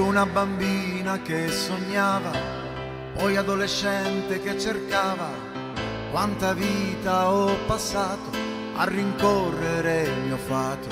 una 0.00 0.26
bambina 0.26 1.20
che 1.22 1.48
sognava, 1.48 2.32
poi 3.14 3.36
adolescente 3.36 4.40
che 4.42 4.58
cercava 4.58 5.28
quanta 6.10 6.52
vita 6.54 7.30
ho 7.30 7.54
passato 7.66 8.30
a 8.76 8.84
rincorrere 8.84 10.02
il 10.02 10.20
mio 10.26 10.36
fato. 10.36 10.88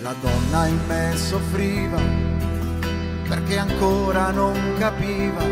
La 0.00 0.14
donna 0.20 0.66
in 0.66 0.78
me 0.86 1.16
soffriva 1.16 2.00
perché 3.28 3.58
ancora 3.58 4.30
non 4.30 4.56
capiva 4.78 5.42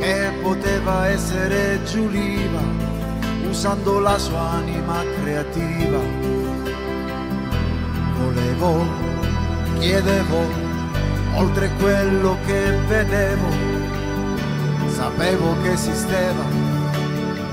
che 0.00 0.32
poteva 0.40 1.08
essere 1.08 1.82
Giuliva 1.84 2.62
usando 3.48 3.98
la 3.98 4.16
sua 4.18 4.50
anima 4.50 5.02
creativa. 5.20 5.98
Volevo, 8.16 8.86
chiedevo, 9.78 10.67
oltre 11.38 11.70
quello 11.78 12.36
che 12.46 12.72
vedevo, 12.88 13.48
sapevo 14.88 15.54
che 15.62 15.72
esisteva 15.72 16.42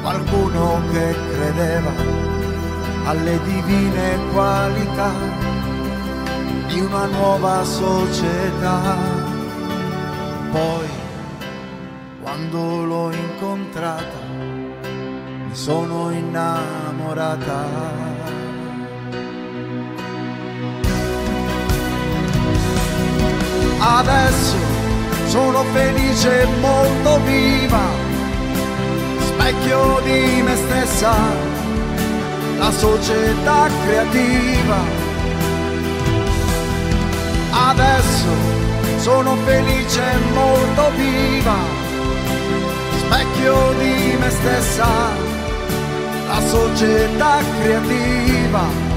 qualcuno 0.02 0.82
che 0.92 1.16
credeva 1.34 1.92
alle 3.06 3.40
divine 3.44 4.18
qualità 4.34 5.12
di 6.68 6.80
una 6.80 7.06
nuova 7.06 7.64
società. 7.64 8.98
Poi, 10.52 10.88
quando 12.22 12.86
l'ho 12.86 13.12
incontrata, 13.12 14.20
mi 15.48 15.56
sono 15.56 16.12
innamorata. 16.12 18.15
Adesso 23.88 24.58
sono 25.28 25.64
felice 25.72 26.42
e 26.42 26.46
molto 26.60 27.20
viva, 27.24 27.84
specchio 29.20 30.02
di 30.04 30.42
me 30.42 30.56
stessa, 30.56 31.14
la 32.58 32.72
società 32.72 33.70
creativa. 33.86 34.78
Adesso 37.52 38.28
sono 38.98 39.36
felice 39.46 40.02
e 40.02 40.34
molto 40.34 40.92
viva, 40.96 41.58
specchio 42.98 43.74
di 43.78 44.18
me 44.18 44.30
stessa, 44.32 44.88
la 46.28 46.42
società 46.42 47.38
creativa. 47.62 48.95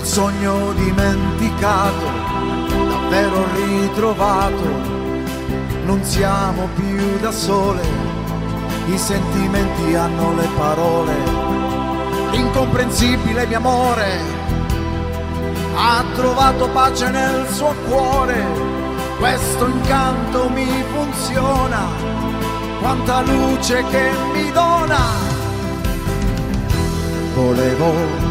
Il 0.00 0.06
sogno 0.06 0.72
dimenticato, 0.72 2.06
davvero 2.88 3.44
ritrovato. 3.54 4.98
Non 5.84 6.02
siamo 6.02 6.68
più 6.74 7.18
da 7.20 7.30
sole, 7.30 7.82
i 8.86 8.96
sentimenti 8.96 9.94
hanno 9.94 10.34
le 10.34 10.48
parole. 10.56 11.12
Incomprensibile 12.32 13.46
mio 13.46 13.58
amore, 13.58 14.20
ha 15.76 16.02
trovato 16.14 16.68
pace 16.70 17.10
nel 17.10 17.46
suo 17.50 17.74
cuore. 17.86 18.42
Questo 19.18 19.66
incanto 19.66 20.48
mi 20.48 20.82
funziona, 20.94 21.86
quanta 22.80 23.20
luce 23.20 23.84
che 23.90 24.10
mi 24.32 24.50
dona. 24.50 25.28
Volevo 27.34 28.29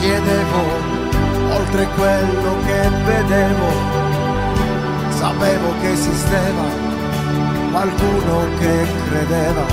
chiedevo, 0.00 0.62
oltre 1.52 1.86
quello 1.94 2.56
che 2.64 2.88
vedevo, 3.04 3.68
sapevo 5.10 5.74
che 5.80 5.90
esisteva 5.92 6.88
qualcuno 7.70 8.46
che 8.58 8.86
credeva 9.08 9.64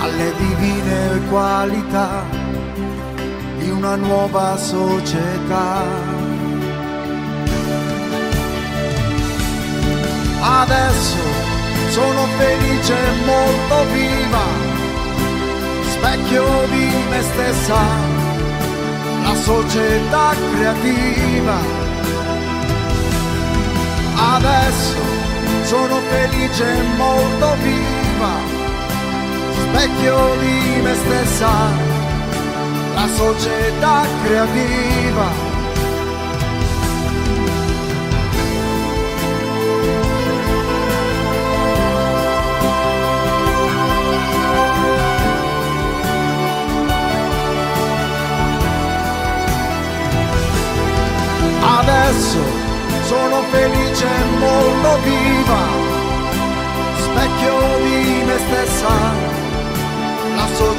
alle 0.00 0.32
divine 0.38 1.20
qualità 1.28 2.24
di 3.58 3.70
una 3.70 3.96
nuova 3.96 4.56
società. 4.56 5.84
Adesso 10.42 11.18
sono 11.90 12.26
felice 12.38 12.94
e 12.94 13.24
molto 13.26 13.92
viva, 13.92 14.44
specchio 15.90 16.44
di 16.70 16.88
me 17.10 17.22
stessa 17.22 18.19
la 19.30 19.36
società 19.36 20.34
creativa. 20.52 21.56
Adesso 24.34 24.98
sono 25.62 26.00
felice 26.10 26.64
e 26.78 26.82
molto 26.96 27.54
viva, 27.62 28.32
specchio 29.62 30.36
di 30.40 30.80
me 30.82 30.94
stessa, 30.94 31.52
la 32.94 33.08
società 33.14 34.04
creativa. 34.24 35.49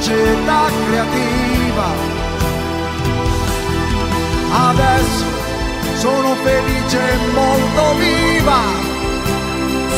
Società 0.02 0.68
creativa. 0.88 1.86
Adesso 4.50 5.24
sono 5.94 6.34
felice 6.42 6.98
e 6.98 7.16
molto 7.32 7.94
viva, 7.98 8.60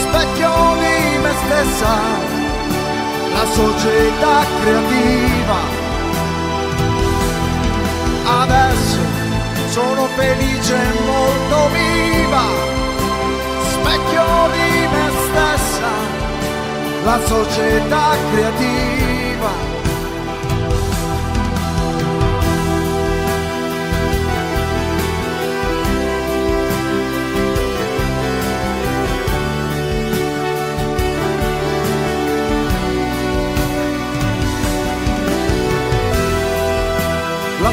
specchio 0.02 0.52
di 0.82 1.18
me 1.22 1.32
stessa, 1.44 1.94
la 3.32 3.46
società 3.50 4.44
creativa. 4.60 5.58
Adesso 8.42 8.98
sono 9.70 10.06
felice 10.16 10.74
e 10.74 11.00
molto 11.06 11.68
viva, 11.72 12.44
specchio 13.72 14.26
di 14.52 14.86
me 14.92 15.10
stessa, 15.24 15.92
la 17.04 17.18
società 17.24 18.16
creativa. 18.32 19.13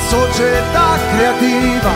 Società 0.10 0.98
creativa. 1.12 1.92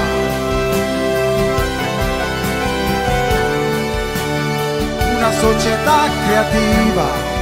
Una 5.18 5.32
società 5.40 6.10
creativa. 6.26 7.35